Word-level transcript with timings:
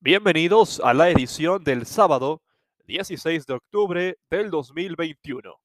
Bienvenidos 0.00 0.80
a 0.84 0.94
la 0.94 1.10
edición 1.10 1.64
del 1.64 1.84
sábado 1.84 2.40
16 2.86 3.44
de 3.46 3.54
octubre 3.54 4.16
del 4.30 4.48
2021. 4.48 5.60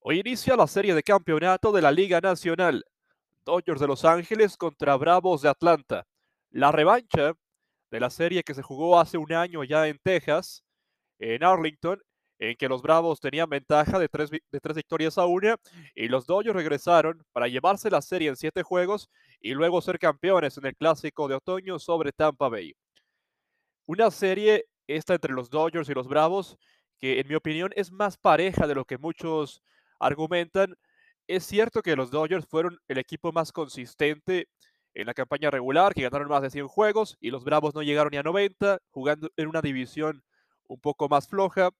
Hoy 0.00 0.18
inicia 0.18 0.56
la 0.56 0.66
serie 0.66 0.92
de 0.92 1.04
campeonato 1.04 1.70
de 1.70 1.80
la 1.80 1.92
Liga 1.92 2.20
Nacional. 2.20 2.84
Dodgers 3.44 3.80
de 3.80 3.86
Los 3.86 4.04
Ángeles 4.04 4.56
contra 4.56 4.96
Bravos 4.96 5.42
de 5.42 5.50
Atlanta. 5.50 6.04
La 6.50 6.72
revancha 6.72 7.34
de 7.92 8.00
la 8.00 8.10
serie 8.10 8.42
que 8.42 8.54
se 8.54 8.62
jugó 8.62 8.98
hace 8.98 9.18
un 9.18 9.32
año 9.32 9.62
ya 9.62 9.86
en 9.86 10.00
Texas, 10.02 10.64
en 11.20 11.44
Arlington, 11.44 12.02
en 12.40 12.56
que 12.56 12.68
los 12.68 12.82
Bravos 12.82 13.20
tenían 13.20 13.48
ventaja 13.48 14.00
de 14.00 14.08
tres, 14.08 14.30
de 14.30 14.60
tres 14.60 14.74
victorias 14.74 15.16
a 15.16 15.26
una 15.26 15.58
y 15.94 16.08
los 16.08 16.26
Dodgers 16.26 16.56
regresaron 16.56 17.24
para 17.30 17.46
llevarse 17.46 17.88
la 17.88 18.02
serie 18.02 18.30
en 18.30 18.36
siete 18.36 18.64
juegos 18.64 19.08
y 19.40 19.54
luego 19.54 19.80
ser 19.80 20.00
campeones 20.00 20.58
en 20.58 20.66
el 20.66 20.74
clásico 20.74 21.28
de 21.28 21.36
otoño 21.36 21.78
sobre 21.78 22.10
Tampa 22.10 22.48
Bay. 22.48 22.74
Una 23.86 24.10
serie 24.10 24.66
esta 24.86 25.14
entre 25.14 25.32
los 25.32 25.50
Dodgers 25.50 25.88
y 25.88 25.94
los 25.94 26.08
Bravos, 26.08 26.56
que 26.98 27.20
en 27.20 27.28
mi 27.28 27.34
opinión 27.34 27.70
es 27.76 27.92
más 27.92 28.16
pareja 28.16 28.66
de 28.66 28.74
lo 28.74 28.84
que 28.84 28.98
muchos 28.98 29.62
argumentan. 29.98 30.74
Es 31.26 31.44
cierto 31.44 31.82
que 31.82 31.96
los 31.96 32.10
Dodgers 32.10 32.46
fueron 32.46 32.78
el 32.88 32.98
equipo 32.98 33.32
más 33.32 33.52
consistente 33.52 34.48
en 34.94 35.06
la 35.06 35.14
campaña 35.14 35.50
regular, 35.50 35.92
que 35.92 36.02
ganaron 36.02 36.28
más 36.28 36.42
de 36.42 36.50
100 36.50 36.68
juegos, 36.68 37.16
y 37.20 37.30
los 37.30 37.44
Bravos 37.44 37.74
no 37.74 37.82
llegaron 37.82 38.10
ni 38.12 38.16
a 38.18 38.22
90, 38.22 38.78
jugando 38.90 39.30
en 39.36 39.48
una 39.48 39.60
división 39.60 40.22
un 40.66 40.80
poco 40.80 41.08
más 41.08 41.28
floja. 41.28 41.70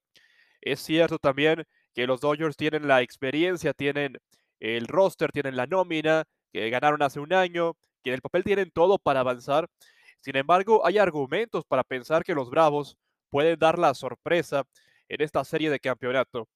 Es 0.61 0.81
cierto 0.81 1.17
también 1.19 1.65
que 1.93 2.07
los 2.07 2.21
Dodgers 2.21 2.57
tienen 2.57 2.87
la 2.87 3.01
experiencia, 3.01 3.73
tienen 3.73 4.17
el 4.59 4.87
roster, 4.87 5.31
tienen 5.31 5.55
la 5.55 5.65
nómina, 5.65 6.25
que 6.51 6.69
ganaron 6.69 7.01
hace 7.01 7.19
un 7.19 7.33
año, 7.33 7.73
que 8.03 8.11
en 8.11 8.15
el 8.15 8.21
papel 8.21 8.43
tienen 8.43 8.71
todo 8.71 8.99
para 8.99 9.21
avanzar. 9.21 9.69
Sin 10.25 10.35
embargo, 10.37 10.83
hay 10.83 10.97
argumentos 10.97 11.63
para 11.65 11.83
pensar 11.83 12.23
que 12.23 12.33
los 12.33 12.49
Bravos 12.49 12.97
pueden 13.29 13.59
dar 13.59 13.77
la 13.77 13.93
sorpresa 13.93 14.63
en 15.07 15.21
esta 15.21 15.43
serie 15.43 15.69
de 15.69 15.79
campeonato. 15.79 16.49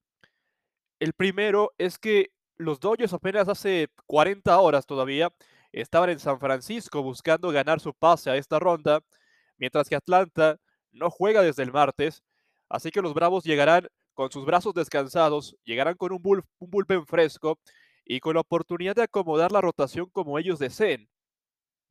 El 0.99 1.13
primero 1.13 1.71
es 1.77 1.99
que 1.99 2.31
los 2.57 2.79
Dodgers 2.79 3.13
apenas 3.13 3.47
hace 3.47 3.89
40 4.07 4.59
horas 4.59 4.87
todavía 4.87 5.31
estaban 5.71 6.09
en 6.09 6.17
San 6.17 6.39
Francisco 6.39 7.03
buscando 7.03 7.51
ganar 7.51 7.79
su 7.79 7.93
pase 7.93 8.31
a 8.31 8.37
esta 8.37 8.57
ronda, 8.57 9.01
mientras 9.57 9.87
que 9.87 9.95
Atlanta 9.95 10.57
no 10.91 11.11
juega 11.11 11.43
desde 11.43 11.61
el 11.61 11.71
martes, 11.71 12.23
así 12.69 12.89
que 12.89 13.03
los 13.03 13.13
Bravos 13.13 13.43
llegarán 13.43 13.87
con 14.15 14.31
sus 14.31 14.47
brazos 14.47 14.73
descansados, 14.73 15.55
llegarán 15.63 15.93
con 15.93 16.11
un, 16.11 16.23
bull, 16.23 16.43
un 16.57 16.71
bullpen 16.71 17.05
fresco 17.05 17.59
y 18.03 18.19
con 18.19 18.33
la 18.33 18.41
oportunidad 18.41 18.95
de 18.95 19.03
acomodar 19.03 19.51
la 19.51 19.61
rotación 19.61 20.09
como 20.09 20.39
ellos 20.39 20.57
deseen. 20.57 21.07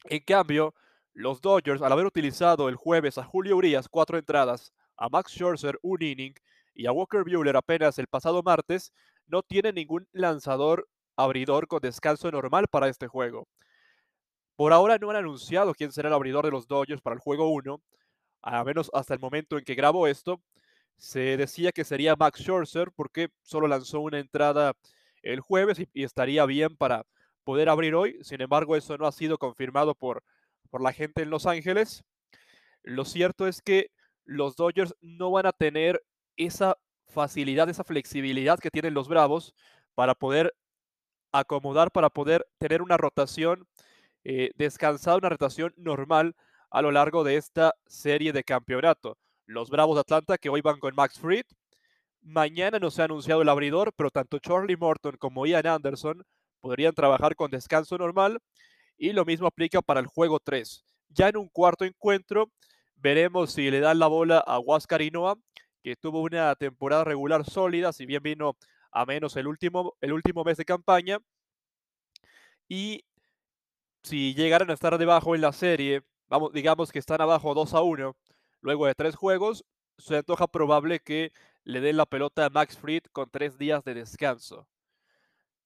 En 0.06 0.24
cambio, 0.24 0.74
los 1.18 1.40
Dodgers, 1.40 1.82
al 1.82 1.90
haber 1.90 2.06
utilizado 2.06 2.68
el 2.68 2.76
jueves 2.76 3.18
a 3.18 3.24
Julio 3.24 3.56
Urias 3.56 3.88
cuatro 3.88 4.18
entradas, 4.18 4.72
a 4.96 5.08
Max 5.08 5.32
Scherzer 5.32 5.76
un 5.82 6.00
inning 6.00 6.34
y 6.74 6.86
a 6.86 6.92
Walker 6.92 7.24
Buehler 7.24 7.56
apenas 7.56 7.98
el 7.98 8.06
pasado 8.06 8.40
martes, 8.44 8.92
no 9.26 9.42
tienen 9.42 9.74
ningún 9.74 10.06
lanzador 10.12 10.88
abridor 11.16 11.66
con 11.66 11.80
descanso 11.80 12.30
normal 12.30 12.66
para 12.70 12.86
este 12.86 13.08
juego. 13.08 13.48
Por 14.54 14.72
ahora 14.72 14.96
no 14.98 15.10
han 15.10 15.16
anunciado 15.16 15.74
quién 15.74 15.90
será 15.90 16.06
el 16.08 16.14
abridor 16.14 16.44
de 16.44 16.52
los 16.52 16.68
Dodgers 16.68 17.02
para 17.02 17.14
el 17.14 17.20
juego 17.20 17.48
1, 17.50 17.82
a 18.42 18.62
menos 18.62 18.88
hasta 18.94 19.14
el 19.14 19.20
momento 19.20 19.58
en 19.58 19.64
que 19.64 19.74
grabo 19.74 20.06
esto. 20.06 20.40
Se 20.98 21.36
decía 21.36 21.72
que 21.72 21.84
sería 21.84 22.14
Max 22.14 22.42
Scherzer 22.42 22.92
porque 22.94 23.30
solo 23.42 23.66
lanzó 23.66 23.98
una 23.98 24.20
entrada 24.20 24.72
el 25.22 25.40
jueves 25.40 25.78
y 25.92 26.04
estaría 26.04 26.46
bien 26.46 26.76
para 26.76 27.04
poder 27.42 27.68
abrir 27.68 27.96
hoy. 27.96 28.18
Sin 28.22 28.40
embargo, 28.40 28.76
eso 28.76 28.96
no 28.96 29.06
ha 29.08 29.12
sido 29.12 29.36
confirmado 29.36 29.96
por, 29.96 30.22
por 30.70 30.82
la 30.82 30.92
gente 30.92 31.22
en 31.22 31.30
Los 31.30 31.46
Ángeles. 31.46 32.04
Lo 32.82 33.04
cierto 33.04 33.46
es 33.46 33.62
que 33.62 33.90
los 34.24 34.56
Dodgers 34.56 34.94
no 35.00 35.30
van 35.30 35.46
a 35.46 35.52
tener 35.52 36.02
esa 36.36 36.76
facilidad, 37.06 37.68
esa 37.68 37.84
flexibilidad 37.84 38.58
que 38.58 38.70
tienen 38.70 38.94
los 38.94 39.08
Bravos 39.08 39.54
para 39.94 40.14
poder 40.14 40.54
acomodar, 41.32 41.90
para 41.90 42.10
poder 42.10 42.46
tener 42.58 42.82
una 42.82 42.96
rotación 42.96 43.66
eh, 44.24 44.50
descansada, 44.56 45.16
una 45.16 45.30
rotación 45.30 45.72
normal 45.76 46.34
a 46.70 46.82
lo 46.82 46.92
largo 46.92 47.24
de 47.24 47.36
esta 47.36 47.74
serie 47.86 48.32
de 48.32 48.44
campeonato. 48.44 49.16
Los 49.46 49.70
Bravos 49.70 49.96
de 49.96 50.00
Atlanta 50.00 50.38
que 50.38 50.50
hoy 50.50 50.60
van 50.60 50.78
con 50.78 50.94
Max 50.94 51.18
Fried. 51.18 51.46
Mañana 52.20 52.78
no 52.78 52.90
se 52.90 53.00
ha 53.00 53.06
anunciado 53.06 53.42
el 53.42 53.48
abridor, 53.48 53.92
pero 53.94 54.10
tanto 54.10 54.38
Charlie 54.38 54.76
Morton 54.76 55.16
como 55.18 55.46
Ian 55.46 55.66
Anderson 55.66 56.22
podrían 56.60 56.94
trabajar 56.94 57.34
con 57.36 57.50
descanso 57.50 57.96
normal 57.96 58.38
y 58.98 59.12
lo 59.12 59.24
mismo 59.24 59.46
aplica 59.46 59.80
para 59.80 60.00
el 60.00 60.06
juego 60.06 60.40
3. 60.40 60.84
Ya 61.08 61.28
en 61.28 61.38
un 61.38 61.48
cuarto 61.48 61.84
encuentro 61.84 62.50
veremos 62.96 63.52
si 63.52 63.70
le 63.70 63.80
dan 63.80 63.98
la 63.98 64.08
bola 64.08 64.38
a 64.38 64.58
Huáscar 64.58 65.00
Inoa, 65.02 65.36
que 65.82 65.96
tuvo 65.96 66.20
una 66.22 66.54
temporada 66.56 67.04
regular 67.04 67.48
sólida, 67.48 67.92
si 67.92 68.04
bien 68.04 68.22
vino 68.22 68.56
a 68.90 69.06
menos 69.06 69.36
el 69.36 69.46
último, 69.46 69.94
el 70.00 70.12
último 70.12 70.44
mes 70.44 70.56
de 70.56 70.64
campaña. 70.64 71.18
Y 72.68 73.04
si 74.02 74.34
llegaran 74.34 74.70
a 74.70 74.74
estar 74.74 74.98
debajo 74.98 75.34
en 75.34 75.40
la 75.40 75.52
serie, 75.52 76.02
vamos, 76.28 76.52
digamos 76.52 76.92
que 76.92 76.98
están 76.98 77.20
abajo 77.20 77.54
2 77.54 77.74
a 77.74 77.82
1, 77.82 78.16
luego 78.60 78.86
de 78.86 78.94
tres 78.94 79.14
juegos, 79.16 79.64
se 79.98 80.16
antoja 80.16 80.46
probable 80.46 81.00
que 81.00 81.32
le 81.64 81.80
den 81.80 81.96
la 81.96 82.06
pelota 82.06 82.46
a 82.46 82.50
Max 82.50 82.76
Fried 82.78 83.02
con 83.12 83.30
tres 83.30 83.58
días 83.58 83.84
de 83.84 83.94
descanso. 83.94 84.66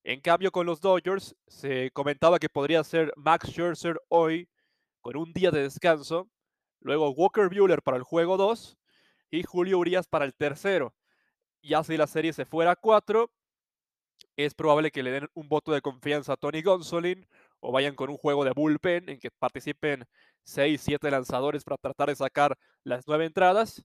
En 0.04 0.20
cambio, 0.20 0.50
con 0.50 0.66
los 0.66 0.80
Dodgers 0.80 1.36
se 1.46 1.92
comentaba 1.92 2.40
que 2.40 2.48
podría 2.48 2.82
ser 2.82 3.12
Max 3.16 3.48
Scherzer 3.50 4.00
hoy 4.08 4.48
con 5.00 5.16
un 5.16 5.32
día 5.32 5.52
de 5.52 5.62
descanso, 5.62 6.28
luego 6.80 7.10
Walker 7.10 7.48
Buehler 7.48 7.82
para 7.82 7.98
el 7.98 8.02
juego 8.02 8.36
2 8.36 8.76
y 9.30 9.44
Julio 9.44 9.78
Urias 9.78 10.08
para 10.08 10.24
el 10.24 10.34
tercero. 10.34 10.92
Ya 11.62 11.84
si 11.84 11.96
la 11.96 12.08
serie 12.08 12.32
se 12.32 12.44
fuera 12.44 12.72
a 12.72 12.76
4, 12.76 13.30
es 14.36 14.54
probable 14.54 14.90
que 14.90 15.04
le 15.04 15.12
den 15.12 15.28
un 15.34 15.48
voto 15.48 15.70
de 15.70 15.80
confianza 15.80 16.32
a 16.32 16.36
Tony 16.36 16.62
Gonsolin 16.62 17.28
o 17.60 17.70
vayan 17.70 17.94
con 17.94 18.10
un 18.10 18.16
juego 18.16 18.44
de 18.44 18.50
bullpen 18.50 19.08
en 19.08 19.20
que 19.20 19.30
participen 19.30 20.04
6, 20.42 20.80
7 20.80 21.12
lanzadores 21.12 21.62
para 21.62 21.76
tratar 21.76 22.08
de 22.08 22.16
sacar 22.16 22.58
las 22.82 23.06
nueve 23.06 23.26
entradas. 23.26 23.84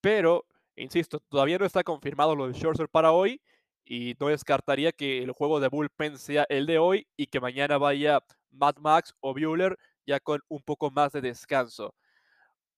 Pero, 0.00 0.46
insisto, 0.76 1.18
todavía 1.28 1.58
no 1.58 1.66
está 1.66 1.82
confirmado 1.82 2.36
lo 2.36 2.46
de 2.46 2.54
Scherzer 2.54 2.88
para 2.88 3.10
hoy 3.10 3.40
y 3.84 4.14
no 4.18 4.28
descartaría 4.28 4.92
que 4.92 5.22
el 5.22 5.32
juego 5.32 5.60
de 5.60 5.68
bullpen 5.68 6.18
sea 6.18 6.46
el 6.48 6.66
de 6.66 6.78
hoy 6.78 7.06
y 7.16 7.26
que 7.26 7.40
mañana 7.40 7.78
vaya 7.78 8.20
Mad 8.50 8.76
Max 8.78 9.14
o 9.20 9.34
Bueller 9.34 9.76
ya 10.06 10.20
con 10.20 10.40
un 10.48 10.62
poco 10.62 10.90
más 10.90 11.12
de 11.12 11.20
descanso. 11.20 11.94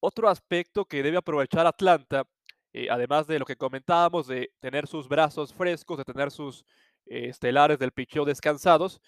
Otro 0.00 0.28
aspecto 0.28 0.84
que 0.84 1.02
debe 1.02 1.16
aprovechar 1.16 1.66
Atlanta, 1.66 2.24
eh, 2.72 2.88
además 2.90 3.26
de 3.26 3.38
lo 3.38 3.44
que 3.44 3.56
comentábamos, 3.56 4.26
de 4.26 4.50
tener 4.60 4.86
sus 4.86 5.08
brazos 5.08 5.52
frescos, 5.52 5.98
de 5.98 6.04
tener 6.04 6.30
sus 6.30 6.64
eh, 7.06 7.28
estelares 7.28 7.78
del 7.78 7.92
picheo 7.92 8.24
descansados, 8.24 9.00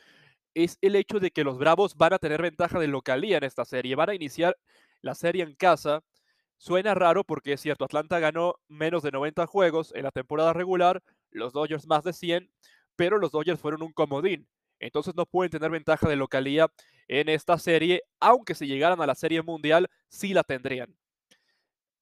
es 0.55 0.79
el 0.81 0.97
hecho 0.97 1.21
de 1.21 1.31
que 1.31 1.45
los 1.45 1.59
Bravos 1.59 1.97
van 1.97 2.15
a 2.15 2.19
tener 2.19 2.43
ventaja 2.43 2.79
de 2.79 2.89
localía 2.89 3.39
en 3.39 3.45
esta 3.45 3.65
serie. 3.65 3.95
Van 3.95 4.11
a 4.11 4.15
iniciar 4.15 4.57
la 5.03 5.15
serie 5.15 5.45
en 5.45 5.55
casa. 5.55 6.03
Suena 6.57 6.95
raro 6.95 7.23
porque 7.25 7.53
es 7.53 7.61
cierto, 7.61 7.85
Atlanta 7.85 8.19
ganó 8.19 8.57
menos 8.67 9.03
de 9.03 9.13
90 9.13 9.47
juegos 9.47 9.93
en 9.95 10.03
la 10.03 10.11
temporada 10.11 10.53
regular, 10.53 11.03
los 11.31 11.53
Dodgers 11.53 11.87
más 11.87 12.05
de 12.05 12.13
100, 12.13 12.51
pero 12.97 13.19
los 13.19 13.33
Dodgers 13.33 13.61
fueron 13.61 13.83
un 13.83 13.93
comodín. 13.93 14.49
Entonces 14.81 15.15
no 15.15 15.27
pueden 15.27 15.51
tener 15.51 15.71
ventaja 15.71 16.09
de 16.09 16.17
localía 16.17 16.69
en 17.09 17.29
esta 17.29 17.59
serie, 17.59 18.03
aunque 18.21 18.55
si 18.55 18.67
llegaran 18.67 19.01
a 19.01 19.07
la 19.07 19.15
serie 19.15 19.43
mundial, 19.43 19.89
sí 20.09 20.35
la 20.35 20.45
tendrían. 20.45 20.95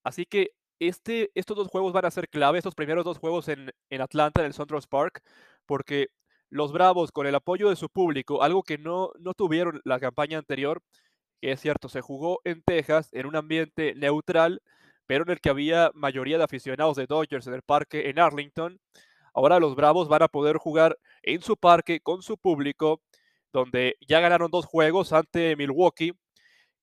Así 0.03 0.27
que 0.27 0.51
este, 0.79 1.31
estos 1.35 1.57
dos 1.57 1.69
juegos 1.69 1.93
van 1.93 2.05
a 2.05 2.11
ser 2.11 2.29
clave, 2.29 2.59
estos 2.59 2.75
primeros 2.75 3.05
dos 3.05 3.19
juegos 3.19 3.49
en, 3.49 3.71
en 3.91 4.01
Atlanta, 4.01 4.41
en 4.41 4.47
el 4.47 4.53
Suntrust 4.53 4.89
Park, 4.89 5.23
porque 5.65 6.09
los 6.51 6.73
Bravos, 6.73 7.13
con 7.13 7.27
el 7.27 7.35
apoyo 7.35 7.71
de 7.71 7.77
su 7.77 7.89
público, 7.89 8.43
algo 8.43 8.63
que 8.63 8.79
no, 8.79 9.11
no 9.19 9.35
tuvieron 9.35 9.81
la 9.85 9.99
campaña 9.99 10.39
anterior, 10.39 10.83
que 11.41 11.53
es 11.53 11.61
cierto, 11.61 11.89
se 11.89 12.01
jugó 12.01 12.41
en 12.45 12.63
Texas 12.63 13.09
en 13.13 13.27
un 13.27 13.37
ambiente 13.37 13.95
neutral, 13.95 14.63
pero 15.07 15.25
en 15.25 15.31
el 15.31 15.41
que 15.41 15.51
había 15.51 15.91
mayoría 15.95 16.39
de 16.39 16.45
aficionados 16.45 16.97
de 16.97 17.07
Dodgers 17.07 17.47
en 17.47 17.55
el 17.55 17.63
parque 17.63 18.11
en 18.11 18.19
Arlington. 18.19 18.81
Ahora 19.37 19.61
los 19.61 19.77
Bravos 19.77 20.09
van 20.09 20.23
a 20.23 20.29
poder 20.29 20.57
jugar 20.57 20.99
en 21.23 21.43
su 21.43 21.59
parque 21.59 22.01
con 22.01 22.23
su 22.23 22.39
público, 22.39 23.03
donde 23.53 23.97
ya 24.01 24.19
ganaron 24.21 24.51
dos 24.51 24.65
juegos 24.65 25.13
ante 25.13 25.55
Milwaukee. 25.57 26.15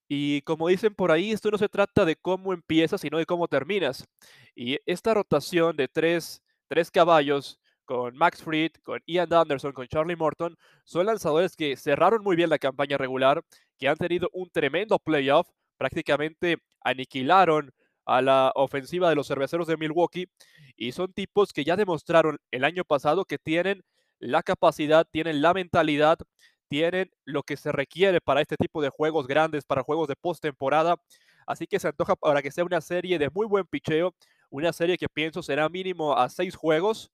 Y 0.06 0.40
como 0.42 0.68
dicen 0.68 0.94
por 0.94 1.10
ahí, 1.10 1.32
esto 1.32 1.50
no 1.50 1.58
se 1.58 1.68
trata 1.68 2.04
de 2.04 2.14
cómo 2.14 2.52
empiezas, 2.52 3.00
sino 3.00 3.18
de 3.18 3.26
cómo 3.26 3.48
terminas. 3.48 4.06
Y 4.54 4.78
esta 4.86 5.14
rotación 5.14 5.76
de 5.76 5.88
tres, 5.88 6.44
tres 6.68 6.92
caballos 6.92 7.58
con 7.84 8.16
Max 8.16 8.40
Fried, 8.40 8.70
con 8.84 9.00
Ian 9.04 9.34
Anderson, 9.34 9.72
con 9.72 9.88
Charlie 9.88 10.14
Morton, 10.14 10.56
son 10.84 11.06
lanzadores 11.06 11.56
que 11.56 11.76
cerraron 11.76 12.22
muy 12.22 12.36
bien 12.36 12.50
la 12.50 12.60
campaña 12.60 12.96
regular, 12.96 13.42
que 13.78 13.88
han 13.88 13.96
tenido 13.96 14.30
un 14.32 14.48
tremendo 14.48 15.00
playoff, 15.00 15.48
prácticamente 15.76 16.58
aniquilaron 16.82 17.72
a 18.04 18.22
la 18.22 18.52
ofensiva 18.54 19.08
de 19.08 19.14
los 19.14 19.26
cerveceros 19.28 19.66
de 19.66 19.76
Milwaukee 19.76 20.26
y 20.76 20.92
son 20.92 21.12
tipos 21.12 21.52
que 21.52 21.64
ya 21.64 21.76
demostraron 21.76 22.38
el 22.50 22.64
año 22.64 22.84
pasado 22.84 23.24
que 23.24 23.38
tienen 23.38 23.84
la 24.18 24.42
capacidad, 24.42 25.06
tienen 25.10 25.42
la 25.42 25.54
mentalidad, 25.54 26.18
tienen 26.68 27.10
lo 27.24 27.42
que 27.42 27.56
se 27.56 27.72
requiere 27.72 28.20
para 28.20 28.40
este 28.40 28.56
tipo 28.56 28.82
de 28.82 28.88
juegos 28.90 29.26
grandes, 29.26 29.64
para 29.64 29.82
juegos 29.82 30.08
de 30.08 30.16
postemporada. 30.16 30.96
Así 31.46 31.66
que 31.66 31.78
se 31.78 31.88
antoja 31.88 32.16
para 32.16 32.42
que 32.42 32.50
sea 32.50 32.64
una 32.64 32.80
serie 32.80 33.18
de 33.18 33.30
muy 33.30 33.46
buen 33.46 33.66
picheo, 33.66 34.14
una 34.50 34.72
serie 34.72 34.96
que 34.96 35.08
pienso 35.08 35.42
será 35.42 35.68
mínimo 35.68 36.16
a 36.16 36.28
seis 36.28 36.54
juegos. 36.54 37.10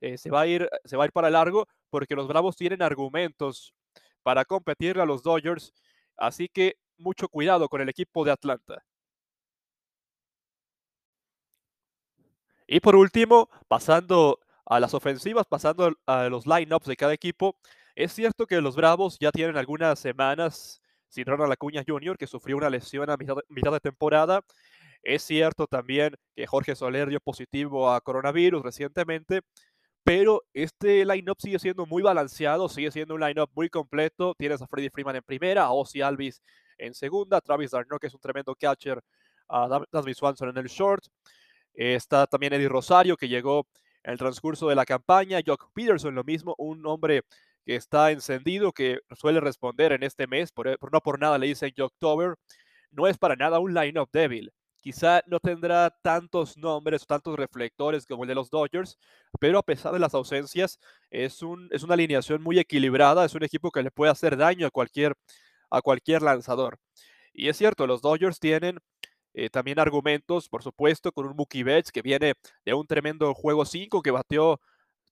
Eh, 0.00 0.16
se, 0.18 0.30
va 0.30 0.42
a 0.42 0.46
ir, 0.46 0.68
se 0.84 0.96
va 0.96 1.04
a 1.04 1.06
ir 1.06 1.12
para 1.12 1.30
largo 1.30 1.66
porque 1.90 2.14
los 2.14 2.26
Bravos 2.26 2.56
tienen 2.56 2.82
argumentos 2.82 3.74
para 4.22 4.44
competirle 4.44 5.02
a 5.02 5.06
los 5.06 5.22
Dodgers. 5.22 5.72
Así 6.16 6.48
que 6.48 6.76
mucho 6.98 7.28
cuidado 7.28 7.68
con 7.68 7.80
el 7.80 7.88
equipo 7.88 8.24
de 8.24 8.32
Atlanta. 8.32 8.84
Y 12.72 12.78
por 12.78 12.94
último, 12.94 13.50
pasando 13.66 14.38
a 14.64 14.78
las 14.78 14.94
ofensivas, 14.94 15.44
pasando 15.44 15.92
a 16.06 16.28
los 16.28 16.46
lineups 16.46 16.86
de 16.86 16.94
cada 16.94 17.12
equipo, 17.12 17.56
es 17.96 18.12
cierto 18.12 18.46
que 18.46 18.60
los 18.60 18.76
Bravos 18.76 19.18
ya 19.18 19.32
tienen 19.32 19.56
algunas 19.56 19.98
semanas 19.98 20.80
sin 21.08 21.26
Ronald 21.26 21.50
Acuña 21.50 21.82
Jr., 21.84 22.16
que 22.16 22.28
sufrió 22.28 22.56
una 22.56 22.70
lesión 22.70 23.10
a 23.10 23.16
mitad 23.16 23.72
de, 23.72 23.80
temporada. 23.80 24.44
Es 25.02 25.24
cierto 25.24 25.66
también 25.66 26.14
que 26.36 26.46
Jorge 26.46 26.76
Soler 26.76 27.08
dio 27.08 27.18
positivo 27.18 27.90
a 27.90 28.00
coronavirus 28.00 28.62
recientemente, 28.62 29.40
pero 30.04 30.44
este 30.54 31.04
lineup 31.04 31.40
sigue 31.40 31.58
siendo 31.58 31.86
muy 31.86 32.04
balanceado, 32.04 32.68
sigue 32.68 32.92
siendo 32.92 33.16
un 33.16 33.20
lineup 33.20 33.50
muy 33.52 33.68
completo. 33.68 34.36
Tienes 34.38 34.62
a 34.62 34.68
Freddie 34.68 34.90
Freeman 34.90 35.16
en 35.16 35.24
primera, 35.24 35.64
a 35.64 35.72
Ozzy 35.72 36.02
Alvis 36.02 36.40
en 36.78 36.94
segunda, 36.94 37.40
Travis 37.40 37.72
Darno, 37.72 37.98
que 37.98 38.06
es 38.06 38.14
un 38.14 38.20
tremendo 38.20 38.54
catcher, 38.54 39.02
a 39.48 39.84
David 39.90 40.14
Swanson 40.14 40.50
en 40.50 40.58
el 40.58 40.68
short. 40.68 41.04
Está 41.74 42.26
también 42.26 42.52
Eddie 42.52 42.68
Rosario, 42.68 43.16
que 43.16 43.28
llegó 43.28 43.66
en 44.02 44.12
el 44.12 44.18
transcurso 44.18 44.68
de 44.68 44.74
la 44.74 44.84
campaña. 44.84 45.40
Jock 45.44 45.70
Peterson, 45.72 46.14
lo 46.14 46.24
mismo, 46.24 46.54
un 46.58 46.84
hombre 46.86 47.22
que 47.64 47.76
está 47.76 48.10
encendido, 48.10 48.72
que 48.72 49.00
suele 49.16 49.40
responder 49.40 49.92
en 49.92 50.02
este 50.02 50.26
mes, 50.26 50.52
por, 50.52 50.66
no 50.92 51.00
por 51.00 51.18
nada 51.20 51.38
le 51.38 51.46
dicen 51.46 51.72
October. 51.80 52.36
No 52.90 53.06
es 53.06 53.18
para 53.18 53.36
nada 53.36 53.58
un 53.60 53.74
line-up 53.74 54.08
débil. 54.12 54.52
Quizá 54.80 55.22
no 55.26 55.40
tendrá 55.40 55.90
tantos 56.02 56.56
nombres 56.56 57.06
tantos 57.06 57.36
reflectores 57.36 58.06
como 58.06 58.24
el 58.24 58.28
de 58.28 58.34
los 58.34 58.50
Dodgers, 58.50 58.98
pero 59.38 59.58
a 59.58 59.62
pesar 59.62 59.92
de 59.92 59.98
las 59.98 60.14
ausencias, 60.14 60.80
es, 61.10 61.42
un, 61.42 61.68
es 61.70 61.82
una 61.82 61.94
alineación 61.94 62.42
muy 62.42 62.58
equilibrada, 62.58 63.26
es 63.26 63.34
un 63.34 63.44
equipo 63.44 63.70
que 63.70 63.82
le 63.82 63.90
puede 63.90 64.10
hacer 64.10 64.38
daño 64.38 64.66
a 64.66 64.70
cualquier, 64.70 65.14
a 65.70 65.82
cualquier 65.82 66.22
lanzador. 66.22 66.78
Y 67.34 67.48
es 67.48 67.58
cierto, 67.58 67.86
los 67.86 68.00
Dodgers 68.00 68.40
tienen 68.40 68.78
eh, 69.34 69.50
también 69.50 69.78
argumentos, 69.78 70.48
por 70.48 70.62
supuesto, 70.62 71.12
con 71.12 71.26
un 71.26 71.36
Mookie 71.36 71.62
Betts 71.62 71.92
que 71.92 72.02
viene 72.02 72.34
de 72.64 72.74
un 72.74 72.86
tremendo 72.86 73.32
juego 73.34 73.64
5 73.64 74.02
que 74.02 74.10
batió 74.10 74.60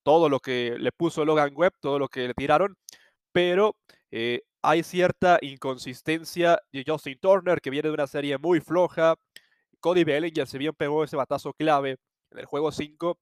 todo 0.03 0.29
lo 0.29 0.41
que 0.41 0.77
le 0.79 0.93
puso 0.93 1.25
Logan 1.25 1.53
Webb, 1.55 1.75
todo 1.81 1.99
lo 1.99 2.09
que 2.09 2.29
le 2.29 2.35
tiraron, 2.35 2.77
pero 3.33 3.77
eh, 4.11 4.43
hay 4.63 4.83
cierta 4.83 5.39
inconsistencia 5.43 6.59
de 6.73 6.85
Justin 6.87 7.19
Turner 7.21 7.61
que 7.61 7.71
viene 7.71 7.89
de 7.89 7.95
una 7.95 8.07
serie 8.07 8.39
muy 8.39 8.61
floja. 8.61 9.15
Cody 9.81 10.05
Bellinger, 10.05 10.47
se 10.47 10.59
bien 10.59 10.75
pegó 10.75 11.05
ese 11.05 11.17
batazo 11.17 11.53
clave 11.53 11.99
en 12.33 12.39
el 12.39 12.47
juego 12.47 12.73
5, 12.73 13.19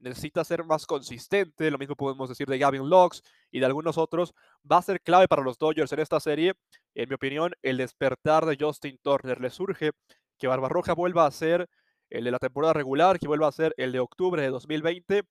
necesita 0.00 0.44
ser 0.44 0.64
más 0.64 0.86
consistente. 0.86 1.70
Lo 1.70 1.78
mismo 1.78 1.94
podemos 1.94 2.28
decir 2.28 2.48
de 2.48 2.58
Gavin 2.58 2.88
Locks 2.88 3.22
y 3.50 3.60
de 3.60 3.66
algunos 3.66 3.98
otros. 3.98 4.34
Va 4.70 4.78
a 4.78 4.82
ser 4.82 5.00
clave 5.00 5.28
para 5.28 5.42
los 5.42 5.58
Dodgers 5.58 5.92
en 5.92 6.00
esta 6.00 6.18
serie. 6.20 6.54
En 6.94 7.08
mi 7.08 7.14
opinión, 7.14 7.52
el 7.62 7.76
despertar 7.76 8.46
de 8.46 8.56
Justin 8.58 8.98
Turner 9.02 9.40
le 9.40 9.50
surge 9.50 9.92
que 10.40 10.48
Barbarroja 10.48 10.94
vuelva 10.94 11.26
a 11.26 11.30
ser 11.30 11.68
el 12.08 12.24
de 12.24 12.30
la 12.32 12.38
temporada 12.38 12.72
regular, 12.72 13.20
que 13.20 13.28
vuelva 13.28 13.46
a 13.46 13.52
ser 13.52 13.72
el 13.76 13.92
de 13.92 14.00
octubre 14.00 14.42
de 14.42 14.48
2020, 14.48 15.22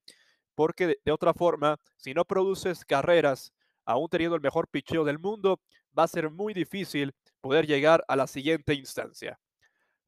porque 0.56 1.00
de, 1.04 1.12
otra 1.12 1.34
forma, 1.34 1.78
si 1.98 2.14
no 2.14 2.24
produces 2.24 2.86
carreras, 2.86 3.52
aún 3.86 4.08
teniendo 4.08 4.36
el 4.36 4.42
mejor 4.42 4.68
picheo 4.70 5.04
del 5.04 5.20
mundo, 5.20 5.60
va 5.98 6.04
a 6.04 6.08
ser 6.08 6.30
muy 6.30 6.54
difícil 6.54 7.12
poder 7.42 7.66
llegar 7.66 8.06
a 8.08 8.16
la 8.16 8.28
siguiente 8.28 8.74
instancia. 8.76 9.40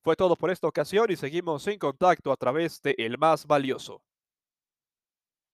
Fue 0.03 0.15
todo 0.15 0.36
por 0.36 0.51
esta 0.51 0.68
ocasión 0.68 1.12
y 1.12 1.15
seguimos 1.15 1.68
en 1.68 1.80
contacto 1.80 2.31
a 2.31 2.38
través 2.38 2.81
de 2.81 2.95
El 2.97 3.18
Más 3.18 3.45
Valioso. 3.45 4.01